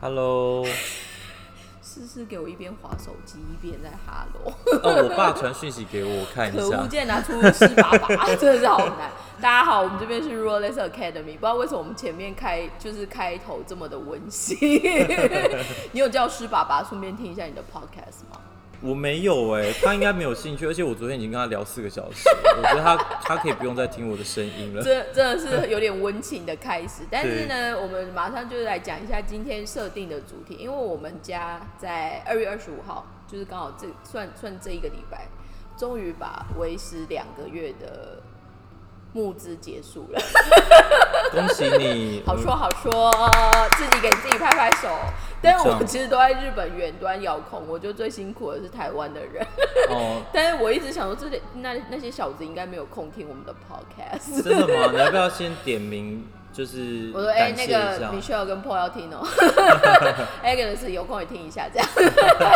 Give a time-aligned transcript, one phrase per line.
[0.00, 0.64] Hello，
[1.82, 4.52] 思思给我一边划手机一边在哈喽，
[4.84, 6.86] 哦，我爸传讯息给我，我看一下可恶，下。
[6.86, 9.10] 竟然拿出湿爸爸，真的是好难。
[9.42, 14.56] 大家好，我们这边是 Rolex Academy，不知道为什么我们前面开就是开头这么的温馨。
[15.90, 18.40] 你有叫湿爸爸顺便听一下你的 podcast 吗？
[18.80, 24.82] 我没有哎、他应该没有兴趣，而且我昨天已经跟他聊四个小时， 我觉得他他可以不用再听我的声音了。
[24.82, 35.26] 这真的是有点温情的开始，但是呢，我们马上就来讲一下今天设定的主题，因为我们家在二月二十五号，就是刚好这算算这一个礼拜，
[35.76, 38.22] 终于把为时两个月的
[39.18, 40.20] 募资结束了。
[41.32, 42.22] 恭喜你！
[42.26, 43.12] 好说好说，
[43.76, 44.88] 自己给自己拍拍手。
[45.42, 49.44] 但是我其实都在日本远端遥控，我觉得最辛苦的是台湾的人。
[49.90, 54.42] 哦， 但是我一直想说，这里那那些小子应该没有空听我们的 podcast。
[54.42, 54.90] 真的吗？
[54.92, 56.24] 你要不要先点名？
[56.58, 59.24] 就是我说，哎、那个下 Michelle 跟 Paul 要听哦、
[60.42, 61.88] Agnes 有空也听一下，这样。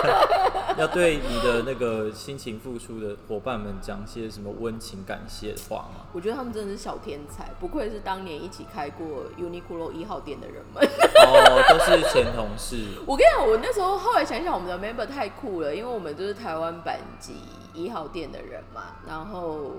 [0.76, 6.06] 要对你的那个辛勤付出的伙伴们讲些什么温情感谢的话吗？
[6.12, 9.06] 我觉得他们真的是小天才，不愧是当年一起开过
[9.38, 10.82] Uniqlo 一号店的人们。
[10.84, 12.84] 哦，都是前同事。
[13.06, 17.34] 我跟你讲，我那时候后来想想，我们的 member 太酷了，因为我们就是台湾版级
[17.72, 19.76] 一号店的人嘛，然后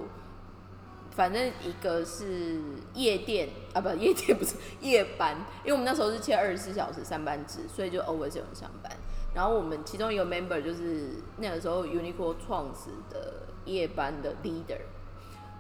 [1.16, 2.60] 反正一个是
[2.96, 8.92] 夜店啊，不，夜店 不是夜班，因为我们那时候是切二十四小时三班制，所以就 always 有人上班。
[9.34, 14.80] 然后我们其中一个 member 就是那个时候 Uniqlo 创始的夜班的 leader，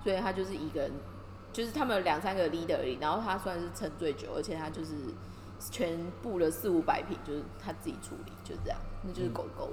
[0.03, 0.91] 所以他就是一个人，
[1.51, 4.91] 就是他们有两三个 leader 而已，然后他算是撑最久，而且他就是
[5.71, 9.69] 全部的四五百瓶就是他自己处理，就这样，那就是狗狗。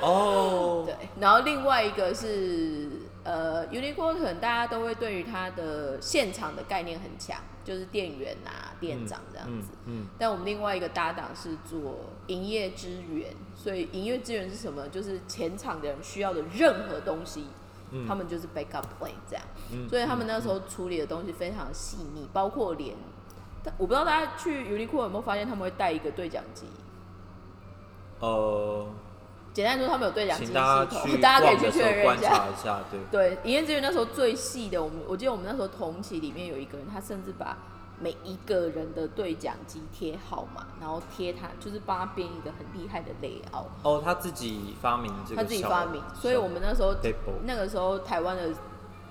[0.00, 2.88] 哦， 对，然后另外一个是
[3.24, 9.68] 呃，Uniqlo 可能大家都会对于它的现场的概念很强，就是店员啊、店长这样子。
[9.86, 14.88] 嗯，但我们另外一个搭档是做营业支援，所以营业支援是什么？
[14.88, 17.46] 就是前场的人需要的任何东西，
[17.90, 19.44] 嗯他们就是 backup plan 这样。
[19.72, 22.94] 嗯所以他们那时候处理的东西非常细腻，包括连，
[23.64, 26.66] 但我不知道大家去 Uniqlo 有没有发现他们会带一个对讲机。
[28.20, 28.86] 呃，
[29.52, 30.62] 简单说，他们有对讲机系统，
[31.20, 32.28] 大家可以去观确认一下。
[32.30, 33.00] 察一下，对。
[33.10, 37.56] 对，营业资源那时候最细的，我们我记得我们那时候同期里面有一个人，他甚至把
[38.00, 46.02] 每一个人的对讲机贴号码，然后贴他就是帮他编一个很厉害的 layout，哦，他自己发明这个，他自己发明。
[46.14, 46.94] 所以我们那时候
[47.44, 48.50] 那个时候台湾的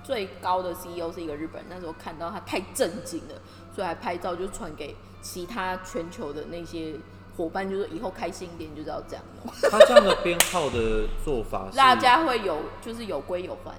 [0.02, 3.34] 最高的 CEO 是一个日本人，那时候看到他太震惊了，
[3.74, 6.94] 所以还拍照就传给其他全球的那些
[7.36, 13.74] 伙伴，就说以后开心一点就是要这样弄，他这样的编号的做法是，大家会有就是有归有还。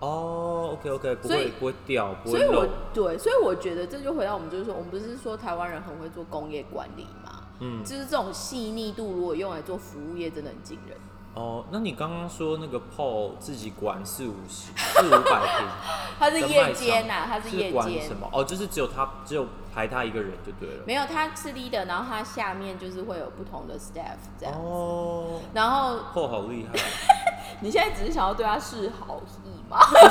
[0.00, 10.98] 哦，OK OK，不会不会掉，不所以我，对，所以我觉得这就回到我们就是说，我们不是说台湾人很会做工业管理嘛，嗯，就是这种细腻度，如果用来做服务业，真的很惊人。
[11.34, 15.66] 哦，那你刚刚说那个 Paul 自己管四五十四五百平，
[16.18, 18.28] 他是夜间呐、他是夜间什，么？
[18.32, 20.84] 哦，就是只有他只有排他一个人就对了。
[20.86, 24.54] 没有他是 leader，然后他下面就是会有不同的 staff 这样。
[24.54, 26.78] 哦然后，Paul 好厉害，
[27.60, 29.78] 你现在只是想要对他示好意吗？
[29.80, 30.04] 不是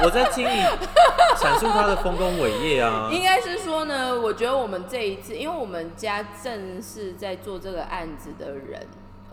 [0.00, 0.60] 我， 我在听你
[1.36, 3.10] 阐述他的丰功伟业啊。
[3.12, 8.86] 应该是说呢，我觉得我们这一次，因为我们家正是在做这个案子的人，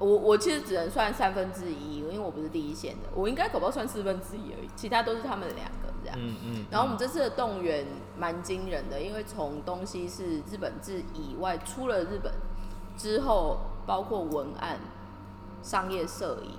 [0.04, 6.18] 我我其实只能算三分之一，因为我不是第一线的，我应该搞不好算四分之一而已，其他都是他们两个这样。
[6.20, 7.86] 嗯嗯，然后我们这次的动员
[8.18, 12.34] 蛮惊人的，因为从东西是日本制以外，出了日本
[12.98, 14.78] 之后，包括文案、
[15.62, 16.58] 商业摄影，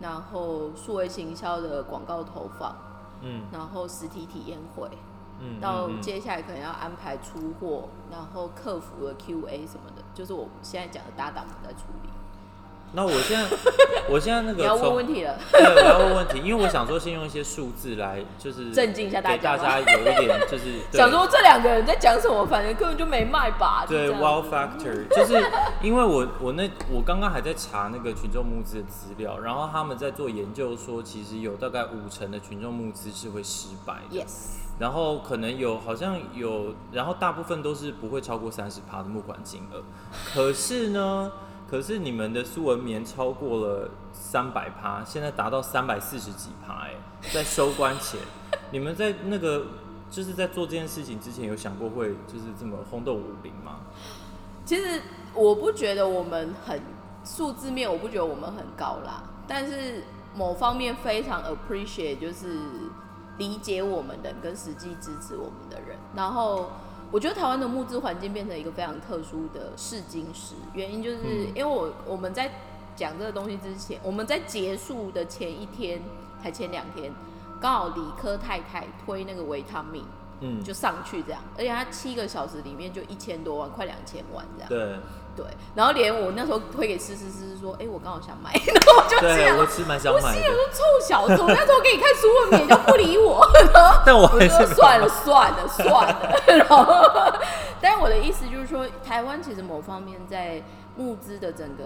[0.00, 2.76] 然后数位行销的广告投放，
[3.22, 4.90] 嗯然后实体体验会，
[5.40, 12.10] 嗯，到接下来可能要安排出货，然后客服的 QA 什么的，就是我们现在讲的搭档们在处理。
[12.92, 13.46] 那我现在
[14.08, 23.84] 我现在那个 你要问从问题了， 对，我要问问题，因为我想说先用一些数字来，就是 震惊一下大给大家有一点就是对想说这两个人在讲什么，反正根本就没卖吧？
[23.86, 25.42] 就对 wow 子 factor，就是
[25.82, 34.56] 因为我我那我刚刚还在查那个群众募资的资料，然后他们在做研究说，其实有大概五成的群众募资是会失败的 Yes。
[34.78, 39.82] 然后可能有好像有，然后大部分都是不会超过三十趴的募款金额。
[40.32, 41.32] 可是呢，
[41.70, 46.94] 可是你们的苏文棉超过了三百趴，现在达到三百四十几趴，哎，
[47.32, 48.18] 在收官前，
[48.72, 49.66] 你们在那个
[50.10, 53.80] 就是在做这件事情之前，有想过会就是这么轰动武林吗？
[54.64, 55.02] 其实
[55.34, 56.80] 我不觉得我们很
[57.24, 60.04] 数字面，我不觉得我们很高啦，但是
[60.34, 62.58] 某方面非常 appreciate 就是
[63.36, 65.98] 理解我们的人跟实际支持我们的人。
[66.14, 66.70] 然后
[67.10, 71.48] 我觉得台湾的募资环境变成一个非常特殊的试金石，原因就是嗯。
[71.54, 72.50] 因为我我们在
[72.94, 76.00] 讲这个东西之前，我们在结束的前一天
[76.42, 77.12] 才前两天，
[77.60, 80.04] 刚好理科太太推那个维他命
[80.40, 84.68] 嗯，就上去这样，而且它七个小时里面就一千多万，快两千万这样。
[84.68, 84.96] 对
[85.38, 85.46] 对，
[85.76, 96.84] 然后连我那时候推给思思思说，哎、我刚好想买， 然后我就这，样，我其实蛮想买的我说臭小子，我那时候给你看书文勉，就不理我，然后但我我还是没说算了算了算了， 然后，
[97.80, 100.60] 但是我的意思就是说，台湾其实某方面在
[100.96, 101.84] 募资的整个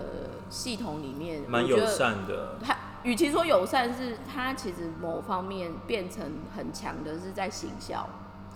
[0.49, 6.25] 系统里面，蛮友善的，它与其说友善，是它其实某方面变成
[6.57, 8.09] 很强的是在行销，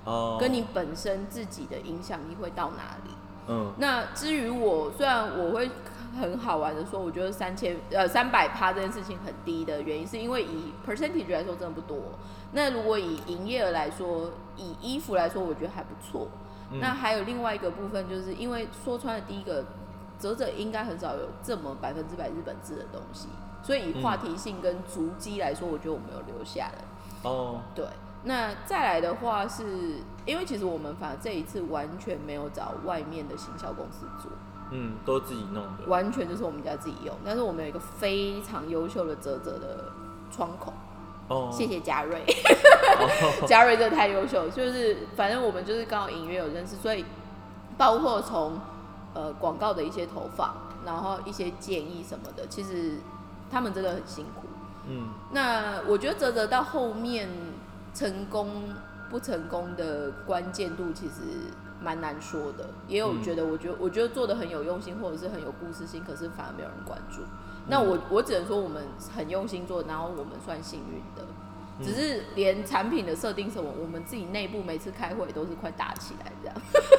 [0.04, 3.10] 哦，跟你本身自己的影响力会到哪里。
[3.48, 5.70] 嗯那至于我，虽然我会
[6.18, 11.98] 很好玩的说，我觉得三千呃三百趴这件事情很低的原因，是因为以 percentage 来说真的不多。
[12.52, 16.28] 那如果以营业额来说，以衣服来说，我觉得还不错。
[16.70, 19.64] 嗯那还有另外一个部分，就是因为说穿了，第一个
[20.18, 23.28] 泽泽应该很少有这么百分之百日本制的东西，
[23.62, 27.30] 所以以话题性跟足迹来说，我觉得我没有留下来。
[27.30, 27.84] 哦，对，
[28.28, 29.62] 那再来的话是，
[30.24, 34.28] 因为其实我们反而这一次完全没有找外面的行销公司做，
[34.72, 37.14] 嗯，都自己弄的，完全就是我们家自己用。
[37.24, 39.92] 但是我们有一个非常优秀的泽泽的
[40.28, 40.72] 窗口，
[41.28, 42.20] 哦，谢谢嘉瑞，
[42.98, 47.04] 哦， 嘉瑞真的太优秀，就是反正我们就是刚好隐约有认识，所以
[47.78, 48.58] 包括从
[49.14, 50.52] 呃广告的一些投放，
[50.84, 52.96] 然后一些建议什么的，其实
[53.48, 54.48] 他们真的很辛苦。
[54.88, 55.10] 嗯。
[55.30, 57.28] 那我觉得泽泽到后面
[57.96, 58.46] 成功
[59.08, 61.22] 不成功的关键度其实
[61.80, 67.22] 蛮难说的，也有嗯觉得我觉得我觉得做的很有用心，或者是很有故事性，可是反而没有人关注。
[67.66, 68.84] 那嗯我我只能说我们
[69.16, 71.24] 很用心做，然后我们算幸运的。
[71.78, 71.84] 嗯。
[71.84, 76.56] 只是连产品的设定什么，我们自己内部每次开会都是快打起来这样。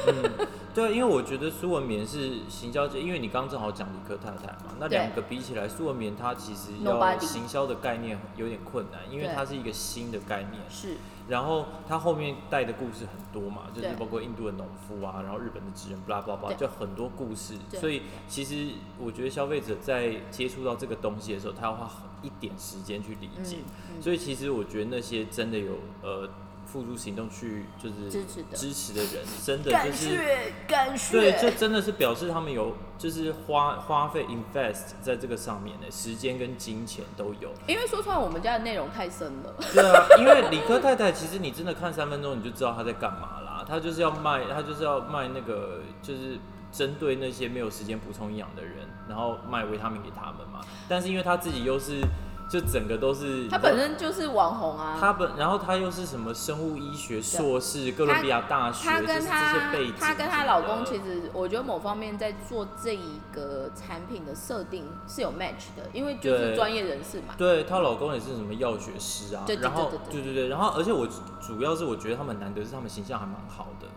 [0.08, 9.34] 嗯，对，因为我觉得苏文棉是行销界，因为你刚正好讲理科太太嘛，那两个比起来，苏文棉它其实要行销的概念有点困难，因为对。
[9.34, 10.98] 它是一个新的概念，是，
[11.28, 17.56] 然后他后面带的故事很多嘛，就是包括印度的农夫啊，然后日本的职人，巴拉巴拉就很多故事。
[17.70, 21.90] 所以其实我觉得消费者在接触到这个东西的时候，他要花
[22.22, 23.58] 一点时间去理解。
[23.58, 23.64] 嗯
[23.96, 26.30] 嗯所以其实我觉得那些真的有呃
[26.68, 30.10] 付诸行动去就是支持的支持的人，真的就是。
[30.10, 37.50] 谢感对，谢，这真的是表示他们有，就是花花费 invest 在这个上面的时间跟金钱都有。
[37.68, 39.56] 因为说出来我们家的内容太深了。
[39.74, 46.38] 对啊，因为 理科太太其实你真的看三分钟你就知道她在干嘛啦，她就是要卖，她就是要卖那个，就是
[46.72, 50.60] 针对那些没有时间补充营养的人，然后卖维他命给他们嘛。
[50.90, 52.02] 但是因为她自己又是，
[52.50, 60.00] 就整个都是他本身就是网红啊，他本，然后他又是什么生物医学硕士，哥伦比亚大学，她就是这些背景什么的。
[60.00, 67.34] 她跟她老公，其实我觉得某方面在做这一个产品的设定是有 match 的，因为就是专业人士嘛。
[67.38, 71.06] 对她老公也是什么药学师啊，然后对对对对对，然后而且我
[71.42, 73.88] 主要是我觉得他们难得是他们形象还蛮好的，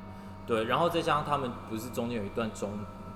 [0.44, 2.70] 对，然后再加上他们不是中间有一段中，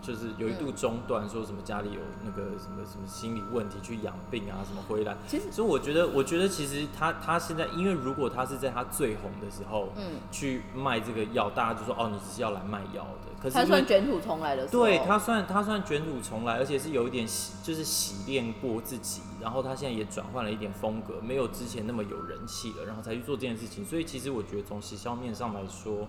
[0.05, 0.75] 就是有一度嗯。
[0.85, 23.85] 中断，说什么家里有那个什么什么心理问题去养病啊，什么回来，其实，所以我觉得，我觉得其实他他现在，因为如果他是在他最红的时候，嗯，去卖这个药，大家就说哦，你只是要来卖药的，可是他算卷土重来的时候，对他算他算卷土重来，而且是有一点洗，就是洗练过自己，然后他现在也转换了一点风格，没有之前那么有人气了，然后才去做这件事情。
[23.85, 26.09] 所以其实我觉得从洗销面上来说，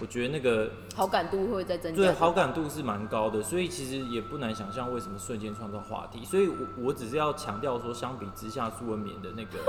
[0.00, 1.96] 我觉得那个好感度会再增加。
[1.96, 6.24] 对好感度是蛮高的，所以其实也不难想象为什么瞬间创造话题。
[6.24, 9.58] 所以我我只是要强调说，相比之下，苏文敏的那个。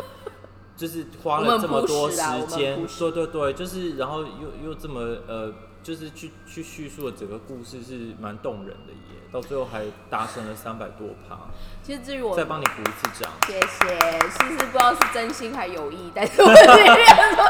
[0.78, 2.18] 就是花了这么多时
[2.48, 5.50] 间对对对，就是然后又又这么呃，
[5.86, 11.38] 就是去去叙述的整个故事是蛮动人的耶，到最后还达成了三百多趴，
[11.84, 13.32] 其实至于我再帮你鼓一次掌。
[13.46, 16.96] 谢谢，其实不知道是真心还有意，但是我尽量
[17.36, 17.46] 说。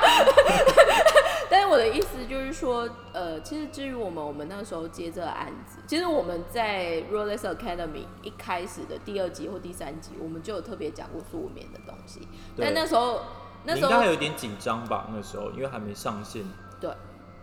[1.50, 12.27] 但是我的意思就是说，呃，其实至于我们，我们那时候接这个案子，其实我们在 Rolex Academy 一开始的第二集或第三集，我们就有特别讲过素眠的东西。
[12.54, 13.22] 对但那时候，
[13.63, 15.08] 那时候应该还有点紧张吧？
[15.15, 16.44] 那时候因为还没上线。
[16.82, 16.92] 对，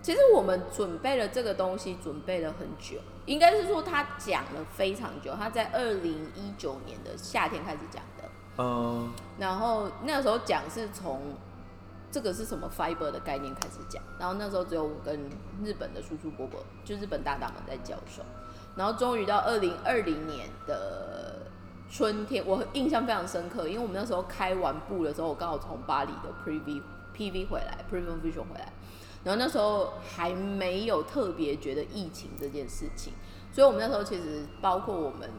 [0.02, 8.28] 其实我们准备了这个东西，准备了很久，应该是说他讲了非常久，他在二零一九年的夏天开始讲的。
[8.58, 11.20] 嗯，然后那时候讲是从
[12.10, 15.18] 这个是什么 fiber 的概念开始讲，然后那时候只有我跟
[15.64, 18.22] 日本的叔叔伯伯，就日本大大们在教授，
[18.74, 21.46] 然后终于到二零二零年的
[21.88, 26.82] 春天，我印象非常深刻，因为我们那时候开完布的时候，我刚好从巴黎的 preview
[27.16, 28.72] PV 回来，preview vision 回来。
[29.24, 33.12] 然后那时候还没有特别觉得疫情这件事情，
[33.52, 35.30] 所以我们那时候其实包括我们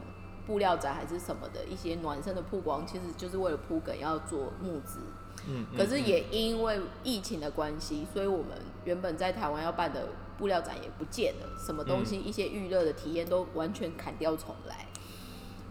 [0.46, 5.00] 布料展还是什么的一些暖身的曝光，其实就是为了铺梗要做募资。
[5.46, 14.86] 嗯，可是也因为疫情的关系，所以我们原本在台湾要办的布料展也不见了，什么东西一些预热的体验都完全砍掉重来。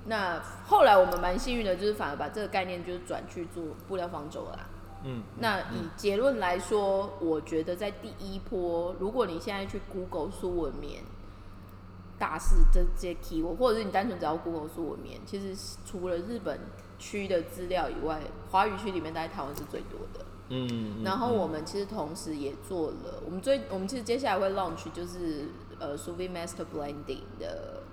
[0.05, 4.69] 那后来我们蛮幸运的，就是反而把这个概念就是转去做布料方舟了啦。
[5.03, 11.03] 嗯，那以结论来说，我觉得在第一波，如果你现在去 Google 苏文棉
[12.17, 16.57] 大师这些 keyword，或者是你单纯只要 Google 苏文棉，其实除了日本
[16.97, 20.25] 区的资料以外，华语区里面在台湾是最多的。
[20.49, 25.47] 嗯，然后我们其实同时也做了，我们最我们其实接下来会 launch 就是
[25.79, 27.83] 呃 s u v i Master Blending 的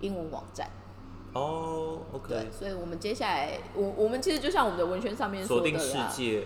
[0.00, 0.68] 英文网站。
[1.34, 6.44] 哦，OK，对，所以我们接下来我我们其实就像我们的文宣上面说的锁定世啦，界，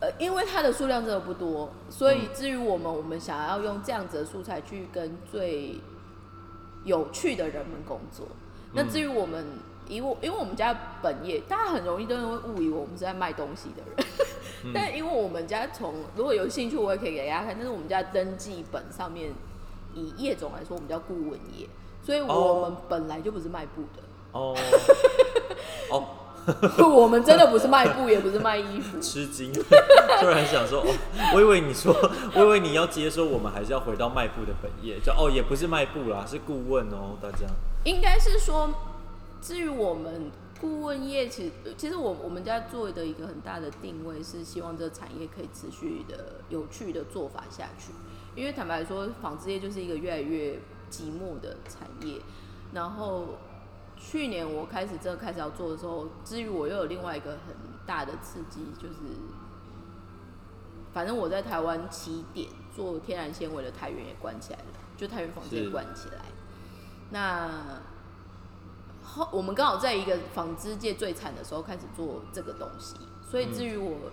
[0.00, 5.76] 呃，因为它的数量真的不多，所以至于我们，我们想要用这样子的素材去跟最
[6.84, 8.26] 有趣的人们工作。
[8.72, 9.46] 那至于我们，
[9.86, 14.06] 以我，因为我们家本业，大家很容易都会误以为我们是在卖东西的人，
[14.74, 17.54] 但因为我们家从如果有兴趣，我也可以给大家看。
[17.54, 19.32] 但是我们家登记本上面，
[19.94, 21.68] 以业种来说，我们叫顾问业，
[22.02, 24.02] 所以我们本来就不是卖布的。
[24.32, 24.56] 哦，
[25.90, 26.04] 哦，
[26.88, 28.98] 我们真的不是卖布，也不是卖衣服。
[29.00, 30.88] 吃惊，突然想说，哦，
[31.34, 31.94] 我以为你说，
[32.34, 37.46] 我以为你要接说，我们还是要回到卖布的本业，就哦，也不是卖布啦，是顾问哦，大家，
[37.84, 38.70] 应该是说，
[39.40, 40.30] 至于我们
[40.60, 47.92] 顾问业，其实其实我我们家做的一个很大的定位是希望这个产业可以持续的有趣的做法下去。
[48.34, 50.58] 因为坦白说，纺织业就是一个越来越
[50.92, 52.20] 寂寞的产业。
[52.74, 53.38] 然后
[53.96, 57.56] 去年我开始真的开始要做的时候，至于我又有另外一个很
[57.86, 58.94] 大的刺激，就是
[60.92, 64.64] 反正我在台湾起点做天然纤维的台源也关起来了，
[64.96, 66.22] 就台源纺织也关起来。
[67.10, 67.50] 那
[69.04, 72.96] 后我们刚好在一个纺织界最惨的时候开始做这个东西，
[73.30, 74.10] 所以至于我，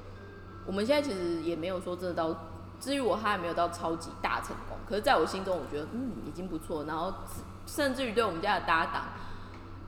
[0.65, 2.35] 我们现在其实也没有说真的到，
[2.79, 7.13] 至于我他还没有到超级大成功，可是在我心中我觉得嗯已经不错，然后
[7.65, 9.05] 甚至于对我们家的搭档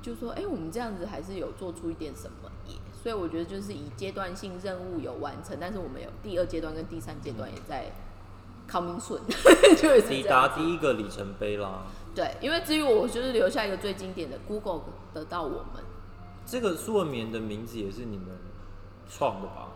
[0.01, 7.91] 就说，哎、我们这样子还是有做出一点什么耶，所以我觉得就是以阶段性任务有完成，但是我们有第二阶段跟第三阶段也在
[8.69, 9.21] coming soon，
[9.81, 11.83] 就是抵达第一个里程碑啦。
[12.13, 14.81] 对，因为至于我就是留下一个最经典的 Google
[15.13, 15.83] 得到我们，
[16.45, 18.27] 这个素文棉的名字也是你们
[19.09, 19.69] 创的吧？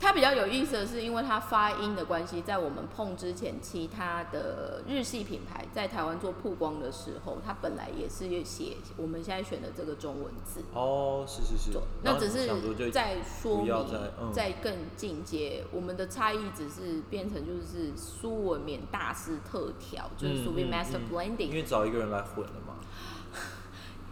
[0.00, 10.62] 它比较有意思的是，因为它发音的关系，在我们碰之前，其他的日系品牌在台湾做曝光的时候，它本来也是写我们现在选的这个中文字。
[10.72, 20.70] 哦，是是是，那只是在说不明要再嗯，再更进阶，我们的差异只是变成就是苏文冕大师特调，就是嗯 s u v i 嗯。
[20.70, 22.69] Master Blending，因为找一个人来混了嘛，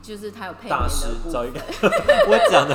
[0.09, 0.71] 就是他有配
[1.31, 1.50] 找一。
[1.50, 1.61] 个，
[2.27, 2.75] 我讲的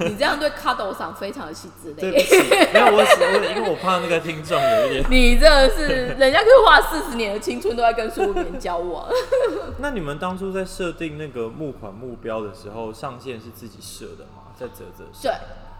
[0.00, 2.24] 你这样对 Cuddle 上非常的细致对不嘞。
[2.24, 2.42] 起，
[2.74, 5.04] 没有我我因为我怕那个听众有一点。
[5.10, 5.86] 你真的是，
[6.18, 9.08] 人家可以花四十年的青春都在跟苏文棉交往。
[9.78, 14.50] 那你们当初在设定那个募款目标的时候，上限是自己设的吗？
[14.58, 15.32] 在泽泽对，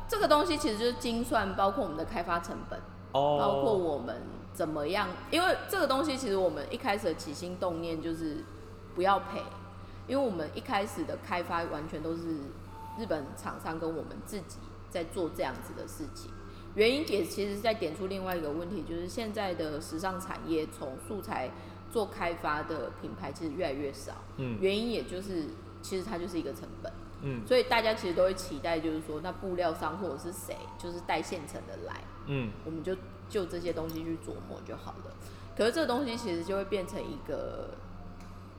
[0.08, 2.78] 这个东西其实就是精算，包括我们的开发成本，
[3.10, 4.22] 哦，包括我们
[4.54, 8.44] 怎么样，因为这个东西其实我们一开始的起心动念就是
[8.94, 9.42] 不要赔，
[10.08, 12.38] 因为我们一开始的开发完全都是
[12.98, 14.56] 日本厂商跟我们自己
[14.90, 16.30] 在做这样子的事情。
[16.74, 21.50] 原因也其实在点出另外一个问题，就是现在的时尚产业从素材
[21.90, 25.46] 做开发的品牌其实越来越少，嗯原因也就是
[25.82, 26.92] 其实它就是一个成本。
[27.20, 32.94] 嗯所以大家其实都会期待，就是说，那布料商或者是谁，就是带现成的来，嗯我们就
[33.28, 35.12] 就这些东西去琢磨就好了。
[35.56, 37.70] 可是这个东西其实就会变成一个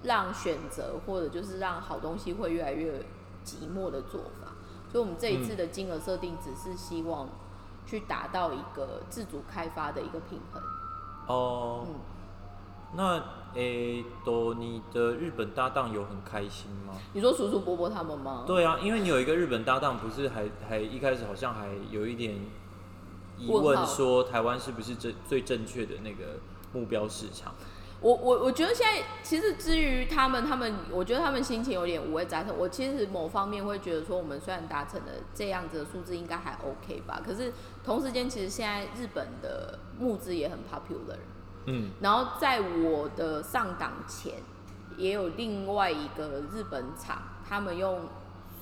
[0.04, 3.06] 让选择，或者就是让好东西会越来越
[3.44, 4.52] 寂寞的做法。
[4.92, 7.30] 所以，我们这一次的金额设定只是希望
[7.86, 10.64] 去达到一个自主开发的一个平衡。
[11.28, 11.96] 哦，嗯，
[12.96, 16.94] 那诶，都你的日本搭档有很开心吗？
[17.14, 18.46] 你说叔叔伯伯他们吗？
[18.48, 22.36] 对啊，因为你有一个日本搭档，不是还还一开始好像还有一点
[23.38, 26.40] 疑问，说台湾是不是正最正确的那个
[26.74, 27.54] 目标市场？
[28.02, 32.58] 我我我觉得现在其实至于他们，他们我觉得他们心情有点五味杂陈。
[32.58, 37.22] 我其实某方面会觉得说，我们虽然达成了这样子的数字，应该还 OK 吧。
[37.26, 37.52] 可是
[37.84, 41.18] 同时间，其实现在日本的募资也很 popular。
[41.66, 44.36] 嗯然后在我的上档前，
[44.98, 48.00] 也有另外一个日本厂，他们用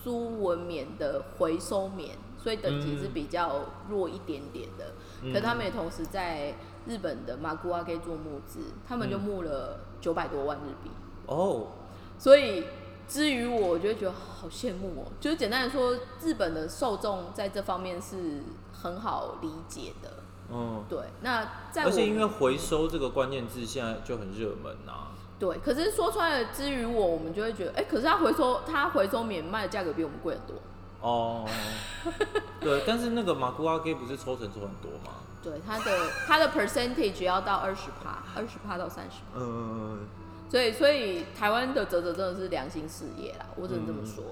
[0.03, 2.17] 苏文棉的回收棉，
[2.47, 4.93] 所所以等级是比较弱一点点的。
[5.21, 10.89] 嗯可他们也同时在日本的马古阿给做募资，他们就嗯募了九百多万日币。
[11.25, 11.67] 哦，
[12.17, 12.63] 所以
[13.05, 15.11] 至于我，我就会觉得好羡慕哦。
[15.19, 20.09] 就是简单来说，日本的受众在这方面是很好理解的。
[20.49, 25.11] 嗯，对，那在我而且因为回收这个关键字现在就很热门啊。
[25.37, 30.55] 对，可是说穿了，至于我，我们就会觉得，哎、可是他回收他回收棉卖的价格比我们贵很多。
[31.01, 31.45] 哦，
[32.59, 35.13] 对，但是那个马古阿 K 不是抽成抽很多吗？
[35.43, 39.39] 对，它的它的 percentage 要到二十趴，二十趴到三十趴。
[39.39, 40.07] 嗯，
[40.49, 44.23] 所以，所以台湾的泽泽真的是良心事业啦，我只能这么说。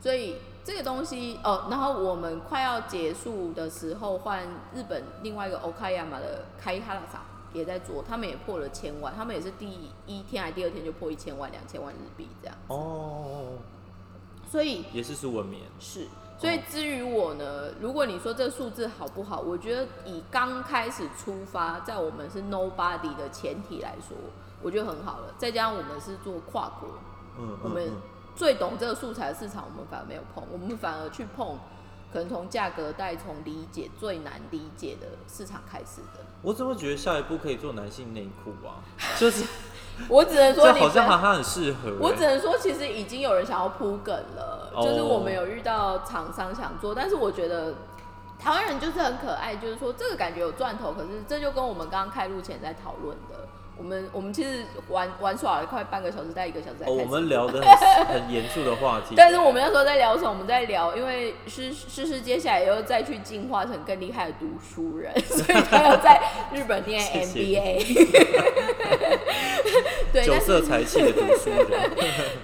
[0.00, 4.44] 所以这个东西哦，然后我们快要结束的时候，换
[4.74, 7.20] 日本另外一个 Okayama 的开哈拉桑
[7.52, 9.68] 也在做，他们也破了千万，他们也是第
[10.06, 12.56] 一天还第二天就破一千万、两千万日币这样。
[12.68, 13.52] 哦，
[14.50, 15.62] 所以也是是文棉。
[15.78, 16.06] 是，
[16.38, 24.16] 所以至于我呢，如果你说这个数字好不好，我觉得以刚开始出发，在我们是 nobody 的前提来说，
[24.62, 25.34] 我觉得很好了。
[25.38, 26.88] 再加上我们是做跨国，
[27.38, 28.02] 嗯，我们嗯
[28.34, 31.58] 最懂这个素材的市场，我们反而没有碰，我们反而去碰
[32.12, 36.24] 可能从价格带、从理解最难理解的市场开始的。
[36.42, 38.78] 我怎么觉得下一步可以做男性内裤啊？
[39.18, 39.44] 就是
[40.08, 41.96] 我只能说这你好像好像很适合欸。
[42.00, 47.74] 我只能说，其实已经有人想要铺梗了，哦就是我们有遇到厂商想做，但是我觉得
[48.38, 53.48] 台湾人就是很可爱，就是说这个感觉有赚头，可是这就跟我们刚刚开录前在讨论的，
[53.78, 57.02] 我们我们其实玩玩耍了快半个小时，在一个小时哦，始。
[57.02, 59.14] 我们聊的很 很严肃的话题。
[59.16, 60.30] 但是我们那时候在聊什么？
[60.30, 66.20] 我们在聊，因为诗诗诗接下来又再去进化成更厉害的读书人， 所以他要在
[66.52, 67.96] 日本念 谢谢 MBA。
[70.12, 71.90] 对，酒色财气的读书人。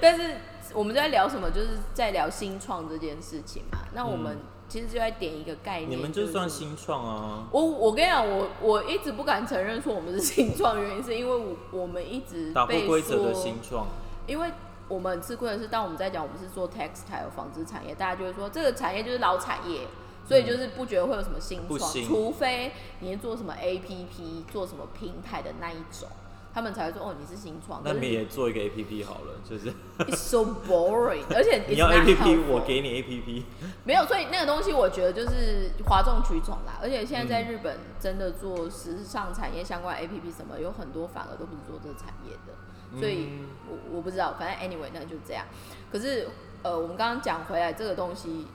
[0.00, 0.36] 但是
[0.74, 1.50] 我们在聊什么？
[1.50, 3.78] 就是在聊新创这件事情嘛。
[3.94, 4.36] 那我们
[4.72, 7.46] 其实就在点一个概念，嗯你们就算是新创啊。
[7.52, 13.86] 我我跟你讲，我我一直不敢承认说我们是新创，原因是因为我我们一直打破被规则的说新创。
[14.26, 14.50] 因为
[14.88, 19.82] 我们很吃亏的是，当我们在讲我们是做 textile 纺织产业，大家就会说这个产业就是老产业，
[20.26, 26.08] 所以就是不觉得会有什么新创，除非你是做什么 APP、做什么平台的那一种，
[26.54, 27.80] 他们才会说哦你是新创。
[27.84, 30.38] 那你也做一个 A P P 好了，就是，it's so
[30.68, 33.44] boring，而且 你要 not A P P，我给你 A P P。
[33.84, 36.78] 没有，所以那个东西我觉得就是哗众取宠啦。
[36.82, 43.00] 而且现在在嗯日本真的做时尚产业相关 APP 什么，有很多反而都不是做这个产业的。
[43.00, 45.46] 所以嗯我我不知道，反正 anyway 那就这样。
[45.90, 46.28] 可是
[46.62, 48.46] 呃，我们刚刚讲回来这个东西，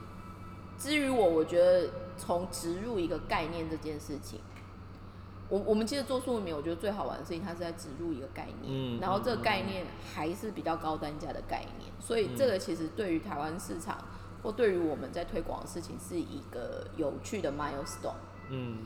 [0.78, 4.38] 至于我，我觉得从植入一个概念这件事情。
[5.48, 13.98] 我我们其实做素棉，我觉得最好玩的事情，它是在植入一个概念，嗯然后这个嗯概念还是比较高单价的概念，所以这个其实对于台湾市场
[14.42, 18.14] 或对于我们在推广的事情是一个有趣的 milestone，
[18.50, 18.78] 嗯，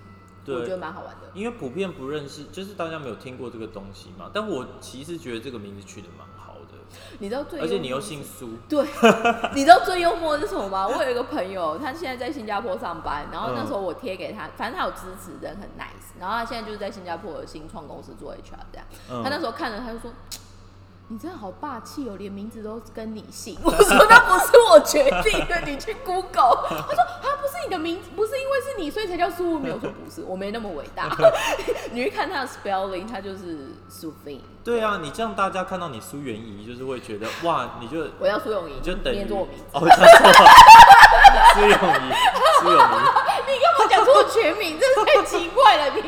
[0.44, 0.78] 对我觉得。
[0.78, 1.30] 蛮好玩的。
[1.34, 4.30] 因为普遍不认识，就是大家没有听过这个东西嘛。
[4.32, 6.31] 但我其实觉得这个名字取得蛮好的，
[7.18, 8.86] 你知道最而且你又姓苏，对，
[9.54, 10.88] 你知道最幽默的是什么吗？
[10.88, 18.86] 我有一个朋友，他现在在新加坡上班，然后那时候我贴给他，反正他有支持，人很 nice，然后他现在就是在新加坡的新创公司做 HR 这样。
[19.10, 20.10] 嗯他那时候看了，他就说。
[21.12, 23.54] 你真的好霸气哦，连名字都跟你姓。
[23.62, 26.64] 我说那不是我决定的，你去 Google。
[26.70, 29.74] 他说啊，不是你的名字，不是因为是你，所以才叫苏文明。
[29.74, 31.14] 我说不是，我没那么伟大。
[31.92, 34.40] 你去看他的 spelling，他就是苏菲。
[34.64, 39.64] 对啊，你这样大家看到你苏元仪，就是会觉得哇，你就我要苏永仪，你就等于念作我名字。
[39.74, 39.80] 哦，
[41.52, 41.76] 苏永仪，
[42.62, 42.86] 苏永仪。
[43.48, 44.80] 你干嘛讲出我全名？
[44.80, 46.02] 真是太奇怪了你。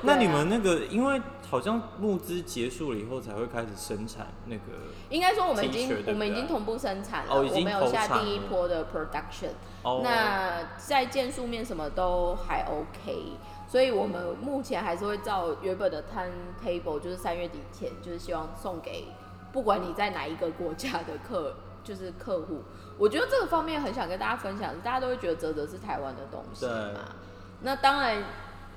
[0.00, 1.22] 那你们那个，因为
[1.52, 4.62] 好像募资结束了以后才会开始生产那个，
[5.10, 9.50] 应该说我们已经我们已经同步生产了，我们有下第一波的 production。
[9.82, 13.34] 哦，那在件数面什么都还 OK，
[13.68, 19.08] 所以我们目前还是会照原本的 timetable，就是三月底前，就是希望送给
[19.52, 22.62] 不管你在哪一个国家的客，就是客户。
[22.96, 27.12] 我觉得这个方面很想跟大家分享，大家都会觉得泽泽是台湾的东西嘛。
[27.60, 28.24] 那当然，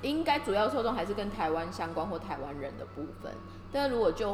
[0.02, 3.32] 应该主要受众还是跟台湾相关或台湾人的部分。
[3.72, 4.32] 但如果就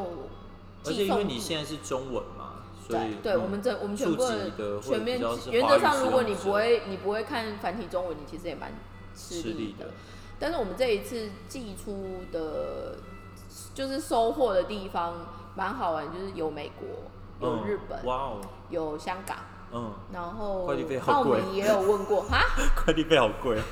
[0.85, 8.71] 而且因为你现在是中文嘛，所以对，对，我们这我们全部的全面原则上，如果你不会你不会看繁体中文，你其实也蛮
[9.15, 9.87] 吃力的
[10.39, 12.97] 但是我们这一次寄出的，
[13.73, 15.13] 就是收获的地方
[15.55, 16.87] 蛮好玩，就是有美国，
[17.47, 19.37] 有嗯日本，哇哦，有香港，
[19.73, 21.41] 嗯，然后快递费好澳贵。
[21.41, 22.39] 门也有问过哈，
[22.77, 23.57] 快递费好贵。
[23.57, 23.63] 啊，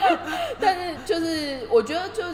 [0.58, 2.24] 但是就是我觉得就，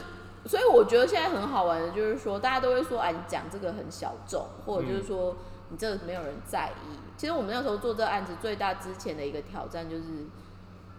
[0.47, 5.35] 所以我觉得现在很好玩的，就是说大家都会说，啊，你讲这个很小众，或者就是说
[5.71, 6.97] 你这个没有人在意。
[7.17, 10.05] 其实我们那时候做这个案子，最大之前的一个挑战就是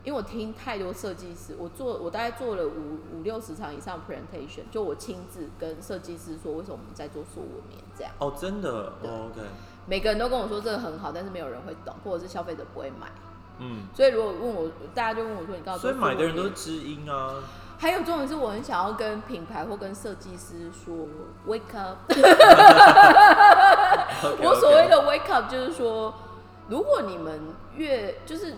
[0.04, 8.94] 因为我听太多设计师，我做我大概做了五五六十场以上 presentation，就我亲自跟设计师说为什么我们在做素纹棉这样，哦，真的？
[9.02, 9.10] 对。
[9.10, 9.42] 哦，OK，
[9.86, 13.08] 每个人都跟我说这个很好，但是没有人会懂，或者是消费者不会买。
[13.60, 17.36] 嗯，所以如果问我，大家就问我说你告诉我，所以买的人都是知音啊。
[17.78, 21.08] 还有重点是我很想要跟品牌或跟设计师说
[21.46, 21.98] wake up。
[24.42, 26.14] 我所谓的 wake up 就是说，
[26.70, 27.42] 如果你们
[27.76, 28.56] 越就是，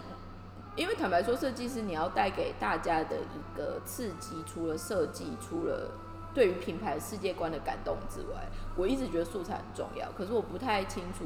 [0.75, 5.89] 因为坦白说，设计师你要带给大家的一个刺激，除了设计，除了
[6.36, 8.45] 对于品牌世界观的感动之外，
[8.76, 10.12] 我一直觉得素材很重要。
[10.12, 11.26] 可是我不太清楚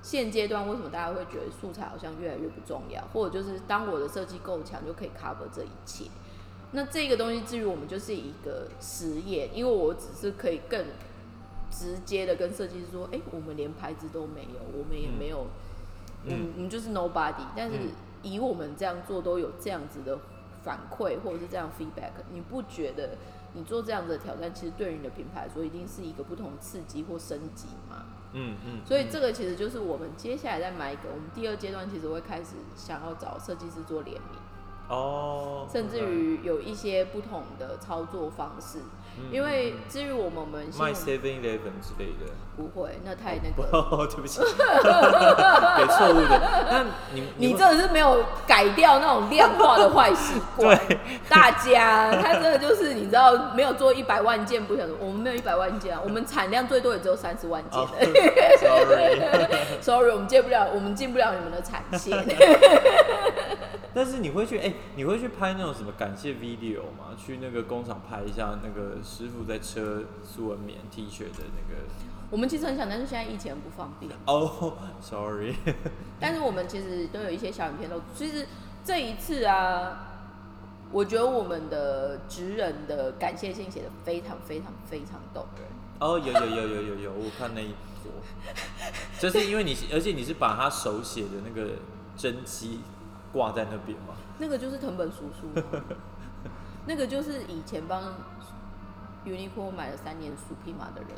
[0.00, 6.04] 现阶段为什么大家会觉得素材好像越来越不重要，或者就是当我的设计够强就可以 cover 这一切。
[6.70, 10.86] 那这个东西至于我们就是一个实验，因为我只是可以更
[11.70, 15.46] 直接的跟设计师说，哎、我们连牌子都没有，我们也没有，
[16.24, 17.44] 嗯我们我们就是 nobody。
[17.56, 17.90] 但是嗯
[18.22, 20.18] 以我们这样做都有这样子的
[20.62, 23.16] 反馈或者是这样 feedback，你不觉得
[23.54, 28.04] 你做这样子的挑战，其实对于你的品牌来说，一定是一个不同的刺激或升级嘛？
[28.32, 34.38] 嗯嗯，所以这个其实就是我们接下来在买一个，我们第二阶段其实会开始想要找设计师做联名。
[34.88, 38.78] 哦，甚至于有一些不同的操作方式，
[39.18, 42.32] 嗯因为至于我们我们卖 Seven Eleven 之类的。
[42.56, 46.40] 不会，那太那个，哦， 对不起， 给错误的。
[46.70, 50.78] 那你 你真的是没有改掉那种量化的坏习惯。
[50.86, 50.96] 对
[51.28, 58.12] 大家他真的就是你知道，没有做一百万件不想说，我们没有一百万件啊，我们产量最多也只有三十万件哦而已。
[58.60, 59.82] ，sorry。
[59.82, 62.16] Sorry，我们接不了，我们进不了你们的产线。
[63.94, 67.14] 但是你会去哎、你会去拍那种什么感谢 video 吗？
[67.16, 71.80] 去那个工厂拍一下那个师傅在车苏文棉 T 恤的那个。
[72.30, 74.10] 我们其实很想，但是现在疫情很不方便。
[74.26, 75.54] 哦、s o r r y
[76.18, 78.46] 但是我们其实都有一些小影片都，其实
[78.84, 80.08] 这一次啊，
[80.90, 85.68] 我觉得我们的职人的感谢信写的非常非常非常动人。
[86.00, 87.68] 哦，有有有有有有，我看那一
[88.02, 88.10] 坨，
[89.20, 91.70] 就是因为你，而且你是把他手写的那个
[92.16, 92.80] 真迹
[93.34, 94.14] 挂在那边嘛。
[94.38, 95.62] 那个就是藤本叔叔吗，
[96.86, 98.02] 那个就是以前帮
[99.26, 101.10] Uniqlo 买了三年 Supima 的人，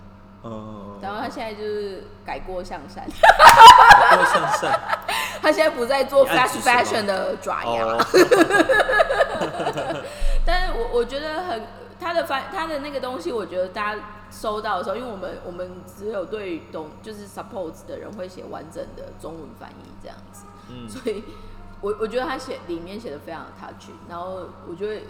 [0.42, 4.80] 嗯，然后他现在就是改过向善，改过向善。
[5.40, 7.84] 他现在不再做 fast fashion 的爪牙。
[7.84, 8.04] 哦，
[10.44, 11.62] 但是我我觉得很
[12.00, 20.88] 他的翻他的那个东西，我觉得大家收到的时候，因为我们我们只有对懂就是 support 的人会写完整的中文翻译这样子，嗯。
[20.88, 21.22] 所以
[21.80, 25.04] 我我觉得他写里面写的非常的 touch，然后我就会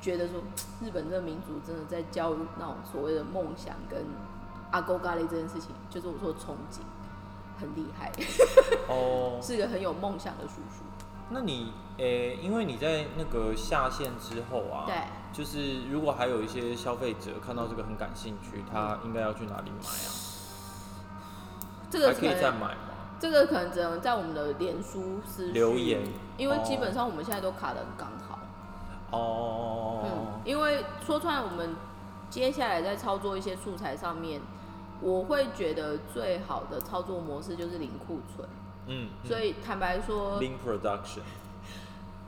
[0.00, 0.40] 觉得说，
[0.82, 4.04] 日本这个民族真的在教育那种所谓的梦想跟
[4.70, 6.80] 阿勾咖喱这件事情，就是我说憧憬，
[7.60, 8.10] 很厉害，
[8.88, 10.84] 哦， 是个很有梦想的叔叔。
[11.28, 14.94] 那你诶、因为你在那个下线之后啊，对，
[15.32, 20.08] 就是如果还有一些消费者看到这个很感兴趣，他应该要去哪里买啊？
[21.90, 22.95] 这个还可以再买吗？
[23.18, 26.02] 这个可能只能在我们的脸书私留言
[26.36, 28.38] 因为哦基本上我们现在都卡的很刚好。
[29.10, 31.74] 哦，嗯，因为说穿了，我们
[32.28, 34.40] 接下来在操作一些素材上面，
[35.00, 38.48] 我会觉得最好的操作模式就是零库存。
[38.86, 41.20] 嗯，嗯所以坦白说 Production，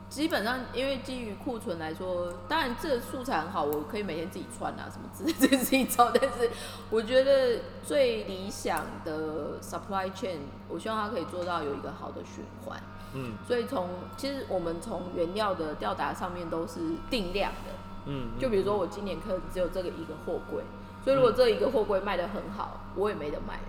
[0.09, 6.11] 基本上因为基于库存来说，当然这个素材很好，我可以每天自己穿啊什么之类，这是一招。
[6.11, 6.49] 但是
[6.89, 12.81] 我觉得最理想的 supply chain，我希望它可以做到有一个好的循环。
[13.13, 17.71] 嗯所以从其实我们从原料的吊打上面都是定量的，
[18.05, 20.63] 嗯，就比如说我今年可能只有这个一个货柜，
[21.03, 23.59] 所以如果这一个货柜卖的很好，我也没得卖。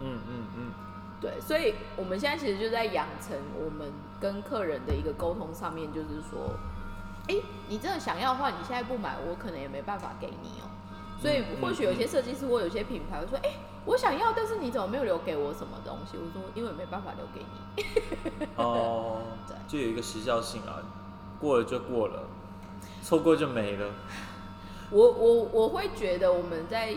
[0.00, 0.72] 嗯嗯嗯
[1.20, 6.54] 对，所以我们现在其实就在养成我们跟客人的一个沟通上面，就是说，
[7.28, 7.34] 哎、
[7.68, 10.70] 你真的想要的话，你现在不买，我可能也没办法给你哦、
[11.20, 13.50] 所以嗯或许有些设计师或有些品牌会说，哎、
[13.84, 16.16] 我想要，但是你怎么没有留给我什么东西？
[16.16, 17.84] 我说，因为没办法留给你。
[18.40, 20.78] 嗯， 哦对，就有一个时效性啊，
[21.40, 22.22] 过了就过了，
[23.02, 23.90] 错过就没了。
[24.90, 26.94] 我我我会觉得我们在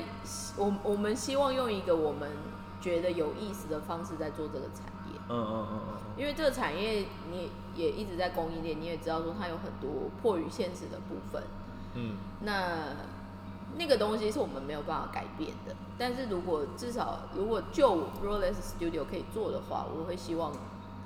[0.56, 2.30] 我我们希望用一个我们
[2.82, 11.44] 觉得有意思的方式在做这个产业，嗯嗯嗯嗯因为这个产业你也一直在供应链，你也知道说它有很多迫于现实的部分，
[11.96, 12.96] 嗯那
[13.78, 15.74] 那个东西是我们没有办法改变的。
[15.98, 20.52] 但是如果至少如果就 Rolex Studio 可以做的话，我会希望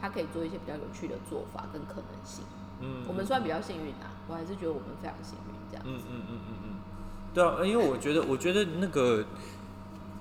[0.02, 2.44] 它可以做一些比较有趣的做法跟可能性。
[2.80, 5.86] 嗯，我们算比较幸运啊，我还是觉得我们非常幸运这样。
[5.86, 6.76] 嗯嗯嗯嗯嗯，
[7.34, 9.24] 对啊，因为我觉得，我觉得那个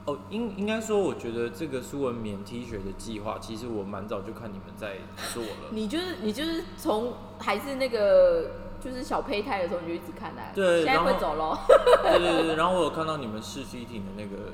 [0.07, 4.97] 哦，应应该说，我觉得这个苏文棉 T 恤的计划，其实我蛮早就看你们在
[5.33, 5.71] 做了。
[5.71, 11.59] 你就是你就是从还是那个就是小胚胎的时候你就一直看来，现在对然后会走喽。
[12.03, 14.53] 对对对，然后我有看到你们试 fitting 的那个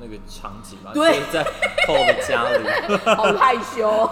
[0.00, 1.44] 那个场景嘛，对就是在
[1.88, 2.64] Paul 的家里，
[3.16, 4.06] 好害羞。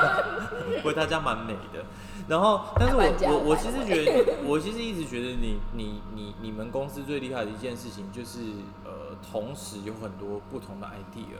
[0.80, 1.84] 不过他家蛮美的。
[2.28, 8.38] 然后，但是我我我其实觉得， 我其实一直觉得你你你你们公司最厉害的一件事情就是
[8.84, 11.36] 呃，同时有很多不同的 idea，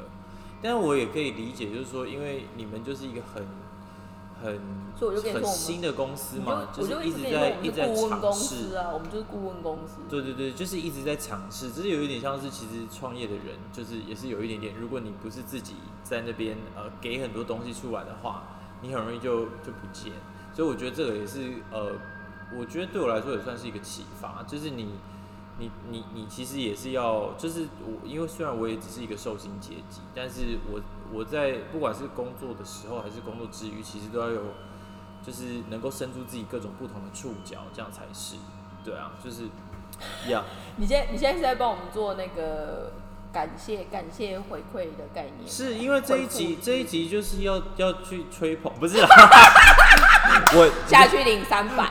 [0.61, 3.47] 但是我也可以理解，就是说，因为你们就是一个很
[4.43, 4.61] 很
[5.33, 8.75] 很新的公司嘛，就就是一直在一直在尝试。
[8.75, 10.01] 啊，我们就是顾问公司。
[10.11, 18.43] 对对对，就是一直在尝试，只是有一点像是其实创业的人，就是也是有一点点，如果你不是自己在那边呃给很多东西出来的话，
[18.81, 20.13] 你很容易就就不见。
[20.55, 21.93] 所以我觉得这个也是呃，
[22.55, 24.95] 我觉得对我来说也算是一个启发，就是你
[25.59, 30.81] 你你你其实也是要，就是我因为虽然我也只是一个受薪阶级，但是我
[31.13, 34.43] 我在不管是工作的时候还是工作之余，其实都要有
[35.23, 38.37] 就是能够伸出自己各种不同的触角，这样才是
[38.85, 39.45] 对啊，就是
[40.29, 40.45] 呀。
[40.77, 42.93] 你现在你现在是在帮我们做那个
[43.33, 49.09] 感谢感谢回馈的概念，是因为这一集这一集就是要要去吹捧，不是啦，
[50.55, 51.89] 我下去领三百，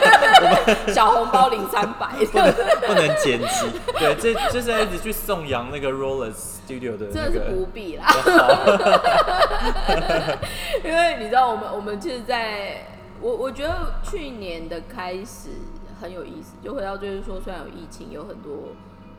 [0.90, 2.54] 小红包领三百，不能
[2.86, 3.66] 不能剪辑，
[3.98, 7.66] 对，这就是要一直去颂扬那个 Roller Studio 的那真的是不。
[7.74, 8.06] 必啦。
[10.84, 12.86] 因为你知道，我们我们其实在，
[13.20, 15.50] 我我觉得去年的开始
[16.00, 18.68] 很有意思，就回到就是说，虽然有疫情，有很多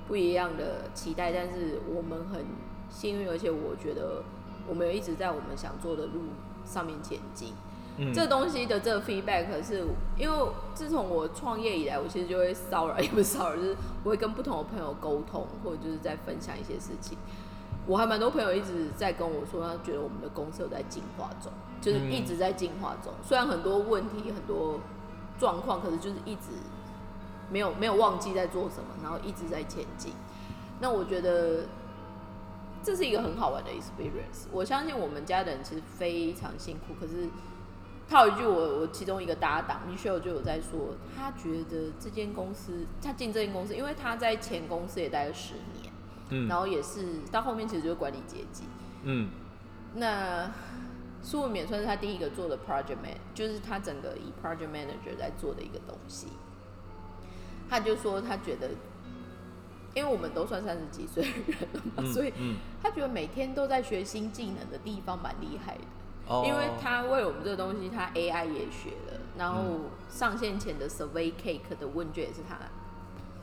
[0.08, 2.46] 不一样的期待，但是我们很
[2.90, 4.24] 幸运，而且我觉得
[4.68, 6.22] 我们有一直在我们想做的路
[6.66, 7.54] 上面前进。
[7.98, 9.86] 嗯这东西的这个 feedback 是
[10.18, 17.18] 因为自从我创业以来，我其实就会骚扰，也不是骚扰，就是我会跟不同的朋友沟通，或者就是在分享一些事情。
[17.88, 23.14] 我还蛮多朋友一直在跟我说，他觉得我们的公司有在进化中，就是一直在进化中。
[23.24, 24.80] 虽然很多问题、很多
[25.40, 26.52] 状况，可是就是一直
[27.50, 30.14] 没有没有忘记在做什么，然后一直在前进。
[30.80, 31.66] 那我觉得
[32.84, 34.48] 这是一个很好玩的 experience。
[34.52, 37.30] 我相信我们家的人其实非常辛苦，可是
[38.08, 45.94] 他有一句我我其中一个搭档 Michelle 就有在说，他觉得这间公司他进这间公司，因为他在前公司也待了十年，
[46.30, 48.64] 嗯然后也是到后面其实就是管理阶级。
[49.04, 49.30] 嗯
[49.96, 50.52] 那
[51.22, 56.28] 苏文勉算是他第一个做的 project man，就是他整个以 project manager 在做的一个东西。
[57.76, 58.70] 他就说他觉得，
[59.94, 65.82] 因为我们都算三十几岁的人了嘛，嗯所以嗯他觉得每天都在学新技能的地方蛮厉害的。
[66.28, 72.58] 哦因为他为我们这个东西，他 AI 也学了，然后上线前的 Survey Cake 的问卷也是他，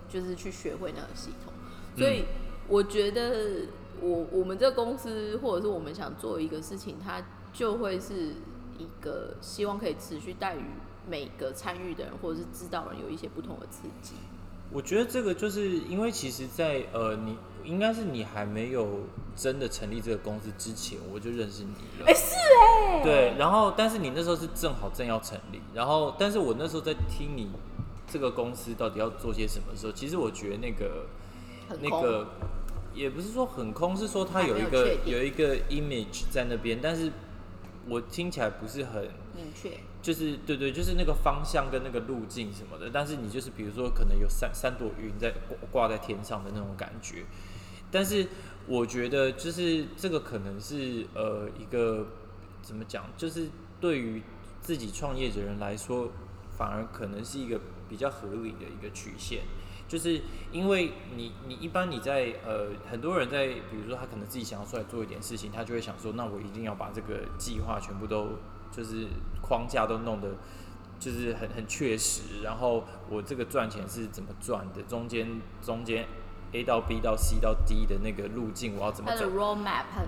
[0.09, 1.53] 就是去学会那个系统。
[1.97, 2.25] 所以
[2.67, 3.67] 我觉得
[4.01, 8.31] 我我们这个公司或者是我们想做一个事情，它就会是
[8.79, 10.65] 一个希望可以持续带予
[11.09, 14.15] 每个参与的人或者是知道人有一些不同的刺激。
[14.71, 19.01] 我觉得这个就是因为其实在，呃，你应该是你还没有
[19.37, 22.07] 真的成立这个公司之前，我就认识你了。
[22.07, 27.51] 哎、是哎、对，然后但是你那时候是正好正要成立，然后但是我那时候在听你
[28.11, 31.07] 这个公司到底要做些什么的时候，其实我觉得那个
[31.83, 32.29] 那个
[32.95, 37.13] 也不是说很空，是说它有有一个有一个 image 在那边，但是
[37.87, 39.07] 我听起来不是很。
[39.35, 47.25] 明确，就是对对，就是那个方向跟那个路径什么的，但是你就是比如说可能有三三朵云在挂挂在天上的那种感觉，
[47.91, 48.27] 但是
[48.67, 52.07] 我觉得就是这个可能是呃一个
[52.63, 53.49] 怎么讲，就是
[53.81, 54.23] 对于
[54.61, 56.11] 自己创业的人来说，
[56.57, 59.41] 反而可能是一个比较合理的一个曲线。
[59.89, 68.39] 就是因为你，你一般你在呃，很多人在，比如说他可能自己想要出来做一点事情，他就会想说，那我一定要把这个计划全部都
[68.73, 69.07] 就是
[69.41, 70.31] 框架都弄得
[70.99, 76.07] 就是很很确实，然后我这个赚钱是怎么赚的，中间中间
[76.53, 79.25] A 到 B 到 C 到 D 的那个路径我要怎么走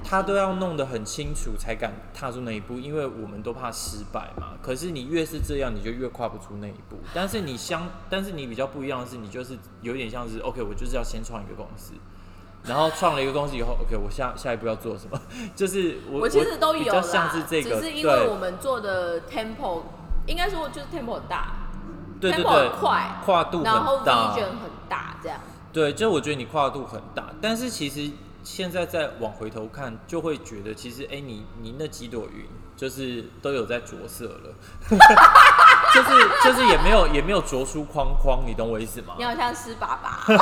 [0.05, 4.53] 他都要弄得很清楚才敢踏出那一步，因为我们都怕失败嘛。
[4.63, 6.99] 可是你越是这样，你就越跨不出那一步。
[7.15, 11.95] 但是你相，但是你比较不一样的是，你就是有点像是 OK，我就是要先创一个公司，
[12.67, 15.21] 然后创了一个公司以后，OK，我下下一步要做什么？
[15.55, 19.83] 就是我我其实都有比较像，是这个，只是因为我们做的 tempo
[20.27, 21.49] 应该说就是 tempo 很大
[22.21, 25.39] 对对 tempo 对很快，跨度然后很大 vision 很大，这样。
[25.73, 28.11] 对，就我觉得你跨度很大，但是其实
[28.43, 32.47] 现在再往回头看，就会觉得其实哎、你你那几朵云
[32.77, 34.55] 就是都有在着色了，
[35.93, 36.09] 就是
[36.45, 39.25] 就是也没有也没有着出框框，你懂我意思吗你？
[39.25, 40.25] 好像是爸爸，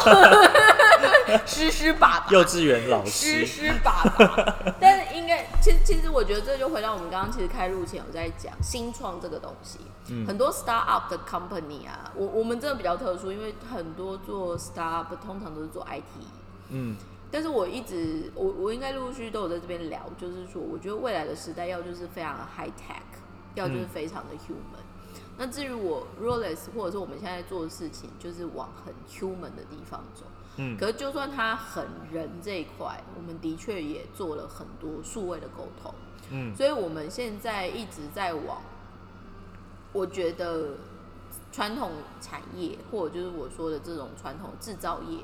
[1.47, 4.75] 湿湿爸爸，幼稚园老师师，湿爸爸。
[4.81, 16.25] 但是应该，其实其实我觉得这就回到我们刚刚其实开录前有在讲新创这个东西，嗯很多 start up 的 company 啊，我我们真的比较特殊，因为很多做 start up 通常都是做 IT。
[16.71, 16.97] 嗯，
[17.31, 23.03] 但是我一直，我我应该陆陆续续都有在这边聊，就是说，我觉得未来的时代要就是非常的 high tech，
[23.55, 24.81] 要就是嗯非常的 human。
[25.39, 30.25] 那至于我 r o l e s 或者是我们现在做的事情，就是往很 human 的地方走。
[30.57, 35.95] 嗯可是就算他很人这一块，我们的确也做了很多数位的沟通。
[36.31, 38.63] 嗯，所以我们现在一直在往，
[39.93, 40.77] 我觉得
[41.51, 45.19] 传统产业或者就是我说的这种传统制造业，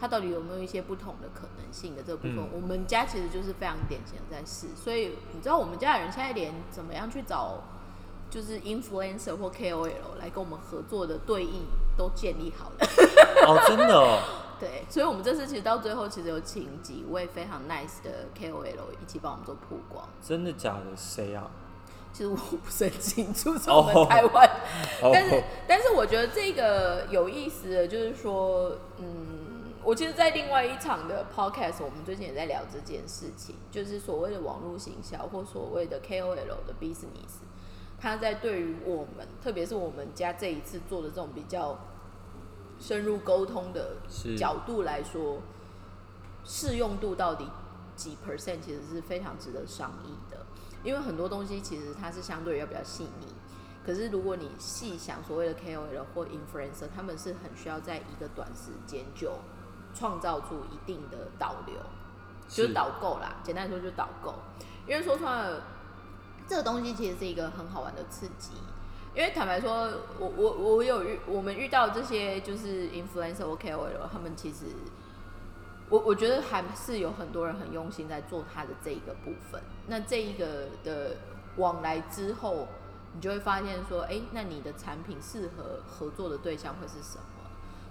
[0.00, 4.68] 它到底有没有一些不同的可能性的这部分，嗯我们家其实就是非常典型的在试。
[4.76, 7.62] 所以你知道，我们家的人现在连怎么样去找
[8.30, 11.64] 就是 influencer 或 KOL 来跟我们合作的对应
[11.96, 12.86] 都建立好了。
[13.46, 14.18] 哦，真的哦，
[14.60, 20.06] 对，所以我们这次其实到最后，其实有请几位非常 nice 的 KOL 一起帮我们做曝光。
[20.22, 20.96] 真的假的？
[20.96, 21.50] 谁啊？
[22.12, 24.48] 其实我不是很清楚，是我们台湾。
[25.02, 37.44] 哦但是，但是我觉得这个有意思的就是说，嗯，我其实，在另外一场的 podcast，我们最近也在聊这件事情，就是所谓的网络行销或所谓的 KOL 的 business，
[37.98, 41.78] 它在对于我们，特别是我们家这一次做的这种比较
[42.78, 43.96] 深入沟通的
[44.36, 45.40] 角度来说，
[46.44, 47.48] 适用度到底
[47.96, 50.38] 几 percent，其实是非常值得商议的。
[50.84, 53.26] 因为很多东西其实它是相对要比较细腻，
[53.84, 59.32] 可是如果你细想，所谓的 KOL 或 influencer，他们是很需要在一个短时间就
[59.94, 61.74] 创造出一定的导流，
[62.46, 63.36] 就是是导购啦。
[63.42, 64.34] 简单来说就是导购，
[64.86, 65.62] 因为说穿了，
[66.48, 68.52] 这个东西其实是一个很好玩的刺激。
[69.14, 74.66] 因为坦白说，我我我有遇我们遇到这些就是 influencer 或 KOL，他们其实
[75.88, 79.62] 我我觉得还是有很多人很用心在做他的这一个部分。
[79.86, 81.16] 那这一个的
[81.56, 82.68] 往来之后，
[83.14, 87.24] 你就会发现说，哎、那你的产品适合合作的对象会是什么？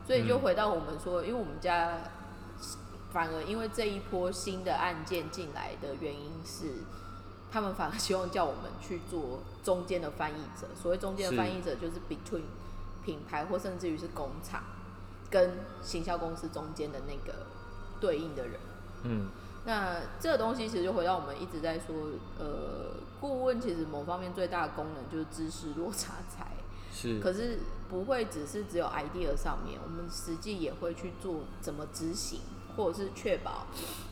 [0.05, 1.97] 所以就嗯回到我们说，因为我们家
[3.11, 6.65] 反而因为这一波新的案件进来的原因是，
[7.51, 10.67] 他们反而希望叫我们去做中间的翻译者。
[10.81, 12.43] 所谓中间的翻译者，就是 between
[13.03, 14.63] 品牌或甚至于是工厂
[15.29, 17.45] 跟行销公司中间的那个
[17.99, 18.59] 对应的人。
[19.03, 19.27] 嗯，
[19.65, 21.95] 那这个东西其实就回到我们一直在说，
[22.39, 26.53] 呃，顾问其实某方面最大的功能就是知识落差才，
[26.91, 32.41] 是，可是不会只是只有 idea 上面，我们实际也会去做怎么执行，
[32.75, 33.67] 或者是确保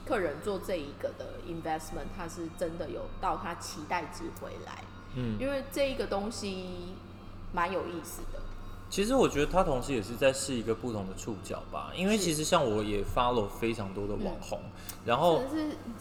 [0.06, 4.84] 客人做这一个的 investment，他是真的有到他期待值回来，
[5.16, 6.94] 嗯，因为这一个东西
[7.54, 8.40] 蛮有意思的。
[8.90, 14.60] 其实我觉得他同时也是在试一个不同的触角吧，因为其实像我也 follow 非常多的网红，
[15.04, 15.42] 然后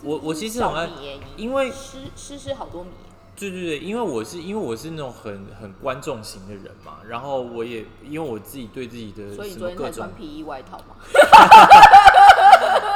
[0.03, 10.97] 我我其实很爱小米耶因为诗诗诗好多米耶，对对对，因为我是因为我是那种很很观众型的人嘛，然后我也因为我自己对自己的所以你什么各种昨天才穿皮衣外套嘛。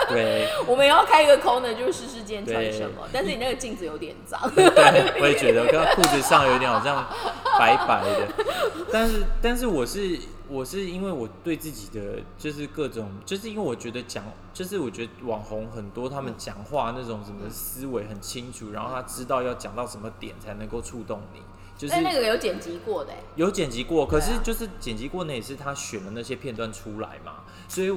[0.08, 0.48] 对。
[0.66, 3.06] 我们也要开一个 corner，就是试试今天穿什么。
[3.12, 4.64] 但是你那个镜子有点脏，对，
[5.20, 7.06] 我也觉得，刚刚裤子上有点好像
[7.58, 8.28] 白白的，
[8.92, 21.40] 但是但是我是我是因为我对自己的就是各种，就是因为我觉得讲，就是我觉得网红很多，他们讲话那种什么思维很清楚，然后他知道要讲到什么点才能够触动你，
[21.76, 23.10] 就是那个有剪辑过的。
[23.10, 27.92] 欸，有剪辑过，可是就是剪辑过那也是他选的那些片段出来嘛，所以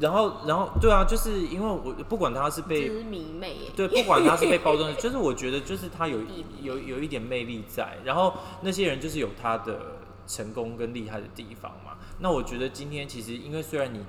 [0.00, 3.56] 然后然后对啊，就是因为我不管他是被就是迷妹。
[3.74, 6.20] 对，不管他是被包装的， 就是我觉得就是他有
[6.62, 8.32] 有有一点魅力在，然后
[8.62, 11.98] 那些人就是有他的成功跟厉害的地方嘛。
[12.20, 14.04] 那我觉得今天其实因为虽然你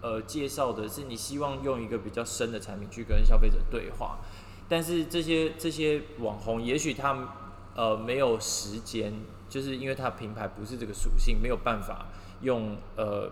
[0.00, 4.20] 呃介绍的是你希望用一个比较深的产品去跟消费者对话，
[4.66, 7.28] 但是这些这些网红也许他们
[7.76, 9.12] 呃没有时间，
[9.50, 12.06] 就是因为他品牌不是这个属性，没有办法
[12.40, 13.30] 用呃。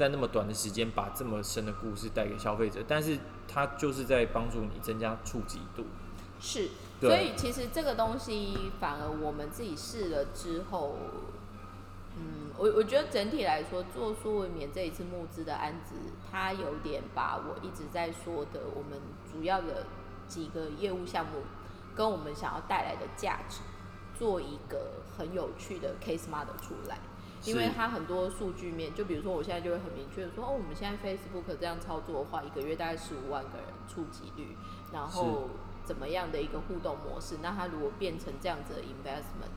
[0.00, 5.84] 在那么短的时间把这么深的故事带给消费者，但是它就是在帮助你增加触及度。
[6.40, 10.96] 是，所以其实这个东西反而我们自己试了之后，
[12.16, 15.96] 嗯，我我觉得整体来说，做苏文棉这一次募资的案子，
[16.30, 18.98] 它有点把我一直在说的我们
[19.30, 19.84] 主要的
[20.26, 21.42] 几个业务项目
[21.94, 23.60] 跟我们想要带来的价值，
[24.18, 26.98] 做一个很有趣的 case model 出来。
[27.44, 34.56] 因为它很多数据面，就比如说我现在就会很明确的说，哦，我们现在 Facebook 这样操作的话，一个月大概十五万个人触及率，
[34.92, 35.48] 然后
[35.84, 37.36] 怎么样的一个互动模式？
[37.42, 39.50] 那它如果变成这样子的 investment，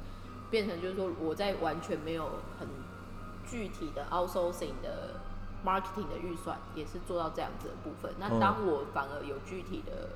[0.50, 2.68] 变成就是说我在完全没有很
[3.46, 5.20] 具体的 outsourcing 的
[5.66, 8.14] marketing 的预算也是做到这样子的部分。
[8.20, 10.10] 那嗯当我反而有具体的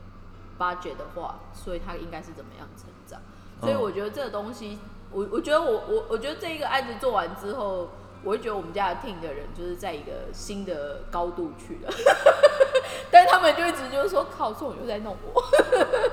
[0.58, 3.20] budget 的话，所以它应该是怎么样成长？
[3.60, 4.80] 所以嗯我觉得这个东西，
[5.12, 7.90] 我我觉得我我我觉得这一个案子做完之后，
[8.24, 11.94] 我会觉得我们家的 team 的人就是在一个新的高度去了，
[13.12, 15.42] 但是他们就一直就是说靠，这种又在弄我。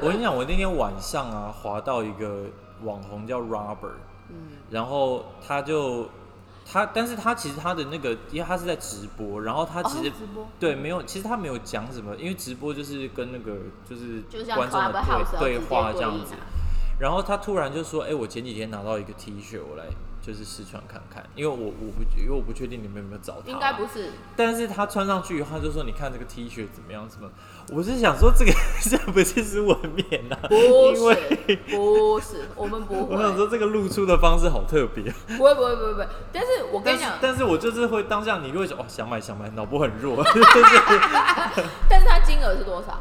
[0.00, 2.44] 我跟你讲， 我那天晚上啊，滑到一个
[2.82, 3.96] 网红叫 Robert，
[4.30, 6.08] 嗯然后他就
[6.70, 13.56] 他，但是他其实他的那个，因为他是在直播，然后他其实、哦直播对没有，其实他没有讲什么，因为直播就是跟那个
[13.88, 14.22] 就是
[14.54, 15.02] 观众的
[15.38, 16.34] 对对话这样子。
[16.98, 19.84] 然后他突然就说：“哎、我前几天拿到一个 T 恤，我来
[20.22, 27.08] 就是试穿看看，因为我我不因为我不确定你们有没有找他，应该不是，但是他穿上去以后，他就说：“你看这个 T 恤怎么样？
[27.10, 27.28] 什么？”
[27.72, 28.52] 我是想说，这个
[28.88, 35.12] 这不是是文面啊，不是，不是，我们不会，我想说这个露出的方式好特别。
[35.36, 36.06] 不会，不会，不会，不会。
[36.32, 40.22] 但是我跟你讲，但是我就是会当下你就会说哦想买想买，脑波很弱，
[41.88, 43.00] 但是它金额是多少？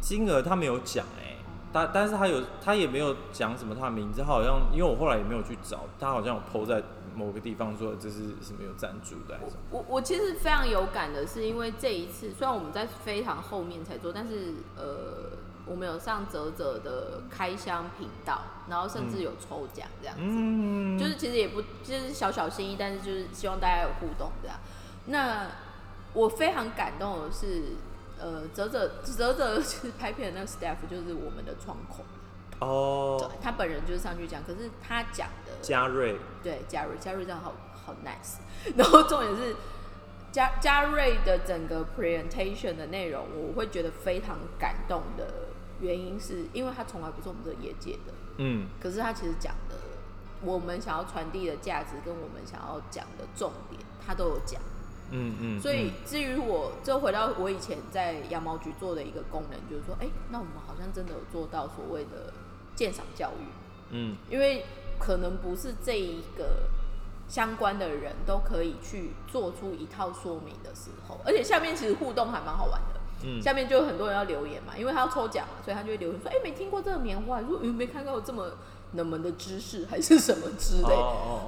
[0.00, 1.37] 金额他没有讲哎、
[1.72, 6.82] 但但是他有他也没有讲什么他的名字，他好像因为我后来也没有去找，他好像有 PO 在
[7.14, 9.62] 某个地方说这是什么有赞助的还是什么。
[9.70, 20.22] 我我其实非常有感的是，因为这一次虽然我们在非常后面才做，但是呃，我们有上泽泽的开箱频道，然后甚至有抽奖这样子。
[20.24, 24.56] 嗯，就是其实也不就是小小心意，但是就是希望大家有互动这样。
[25.06, 25.46] 那
[26.14, 27.76] 我非常感动的是，
[28.20, 32.04] 呃，泽泽 泽泽就是拍片的那个 staff 就是我们的窗口，
[32.60, 37.54] 哦，他本人就是上去讲，可是他讲的嘉瑞，对嘉瑞，嘉瑞这样好
[37.84, 38.38] 好 nice。
[38.76, 39.56] 然后重点是
[40.32, 45.26] 嘉嘉瑞的整个 presentation 的内容，我会觉得非常感动的
[45.80, 49.76] 原因是因为他从来不是我们这个业界的，嗯可是他其实讲的
[50.42, 54.60] 我们想要传递的价值跟我们想要讲的重点，他都有讲。
[55.10, 62.32] 嗯嗯，所以至于我，就回到我以前在羊毛局做的一个功能，就是说，哎、那我们好像真的有做到所谓的
[62.74, 63.44] 鉴赏教育，
[63.90, 64.16] 嗯。
[64.30, 64.64] 因为
[64.98, 66.68] 可能不是这一个
[67.28, 73.00] 相关的人都可以去做出一套说明的时候，而且下面其实互动还蛮好玩的。
[73.24, 73.40] 嗯。
[73.40, 78.52] 下面就有很多人要留言嘛，因为他要抽奖嘛，所以他就会留言说：“哎、没听过这个棉花，说有没看过这么
[78.94, 80.88] 冷门的知识，还是什么之类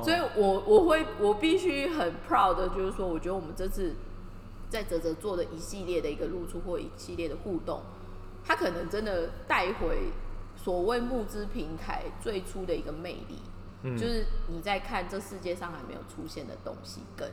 [0.03, 3.95] 所以我我会我必须很 proud 的，就是说，我觉得我们这次
[4.69, 7.81] 在泽泽做的一系列的一个露出或一系列的互动，
[8.45, 10.11] 它可能真的带回
[10.57, 13.39] 所谓募资平台最初的一个魅力，
[13.83, 17.31] 嗯就是你在看这世界上还没有出现的东西跟。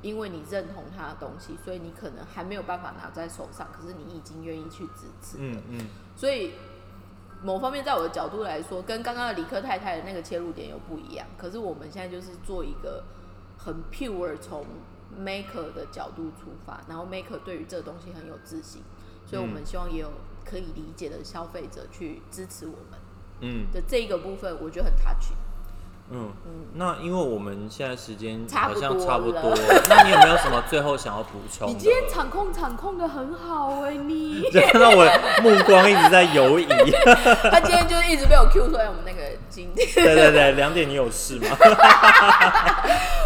[0.00, 5.44] 因为你认同它的东西，所以你可能还没有办法拿在手上，可是你已经愿意去支持了。
[5.44, 5.86] 嗯嗯
[6.16, 6.54] 所以
[7.42, 11.26] 某方面，在我的角度来说，跟刚刚的理科太太的那个切入点又不一样。
[11.36, 13.04] 可是我们现在就是做一个
[13.58, 14.64] 很 pure 从
[15.18, 18.82] maker 的角度出发，然后 maker 对于这个东西很有自信，
[19.26, 20.10] 所以我们希望也有
[20.44, 22.98] 可以理解的消费者去支持我们
[23.40, 25.32] 嗯的这一个部分，我觉得很 touch。
[26.14, 26.30] 嗯，
[26.74, 29.54] 那因为我们现在时间好像差不多，
[29.88, 31.68] 那你有没有什么最后想要补充？
[31.68, 35.04] 你今天场控场控的很好哎、你就看到我
[35.42, 36.66] 目光一直在游移。
[37.50, 39.88] 他今天就是一直被我 Q 出来我们那个经典。
[39.94, 41.56] 对对对，两点你有事吗？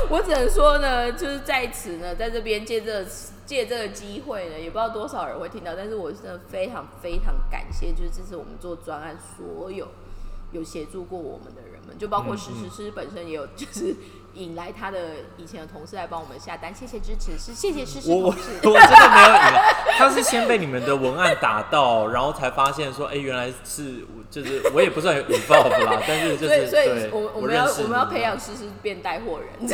[0.09, 3.05] 我只能说呢，就是在此呢，在这边借这个
[3.45, 9.89] 借这个机会呢，也不知道多少人会听到，但是我真的非常非常感谢，就是支持我们做专案所有
[10.53, 13.95] 有协助过我们的人们，就包括嗯石石师本身也有，就是
[14.35, 14.99] 引来他的
[15.37, 18.51] 以前的同事来帮我们下单，谢谢支持，是谢谢诗诗我我同事。
[18.65, 29.49] 我真的没有以为，他是先被你们的文案打到，然后才发现说，哎、原来是就是我也不算有 involve 啦，但是就所以，是所以对，我我们要认识我们要你培养诗诗变带货人，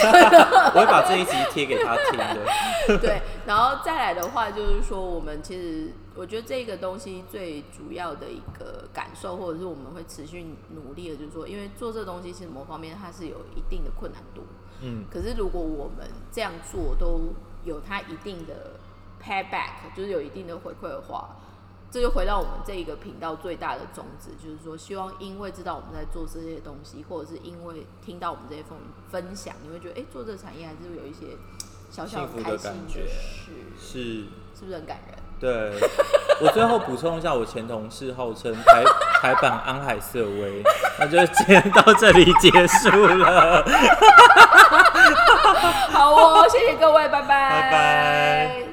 [0.75, 2.99] 我会把这一集贴给他听的。
[2.99, 10.45] 对，然后再来的话，就是说，我们其实我觉得这个东西最主要的一个感受，或者是我们会持续
[10.75, 14.43] 努力的，就是说，因为做这个东西，其实某方面它是有一定的困难度。
[14.83, 17.33] 嗯可是如果我们这样做都
[17.65, 18.79] 有它一定的
[19.23, 21.37] payback，就是有一定的回馈的话，
[21.91, 28.77] 这就回到我们这一个频道最大的宗旨，就是说，希望因为知道我们在做这些东西，或者是因为听到我们这些分
[29.11, 31.39] 分享，你会觉得，哎、做这个产业还是有一些
[31.91, 34.03] 小小开心感觉事，是，
[34.55, 35.17] 是不是很感人？
[35.43, 35.73] 对。
[36.41, 38.85] 我最后补充一下，我前同事号称台
[39.21, 40.63] 台版安海瑟薇，
[40.99, 43.65] 那就今天到这里结束了。
[45.93, 48.72] 好哦，谢谢各位，拜拜，拜拜。